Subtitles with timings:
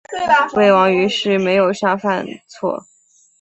[0.55, 2.87] 魏王于是没有杀范痤。